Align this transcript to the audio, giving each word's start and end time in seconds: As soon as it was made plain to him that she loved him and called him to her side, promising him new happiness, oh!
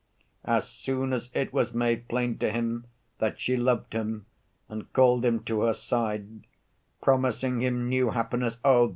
As 0.45 0.67
soon 0.67 1.13
as 1.13 1.29
it 1.35 1.53
was 1.53 1.75
made 1.75 2.07
plain 2.07 2.39
to 2.39 2.51
him 2.51 2.87
that 3.19 3.39
she 3.39 3.55
loved 3.55 3.93
him 3.93 4.25
and 4.67 4.91
called 4.93 5.23
him 5.23 5.43
to 5.43 5.61
her 5.61 5.75
side, 5.75 6.47
promising 7.03 7.61
him 7.61 7.87
new 7.87 8.09
happiness, 8.09 8.57
oh! 8.65 8.89